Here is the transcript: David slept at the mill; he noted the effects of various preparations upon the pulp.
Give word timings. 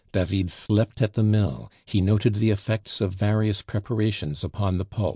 David 0.13 0.49
slept 0.49 0.99
at 1.03 1.13
the 1.13 1.21
mill; 1.21 1.71
he 1.85 2.01
noted 2.01 2.33
the 2.33 2.49
effects 2.49 3.01
of 3.01 3.13
various 3.13 3.61
preparations 3.61 4.43
upon 4.43 4.79
the 4.79 4.83
pulp. 4.85 5.09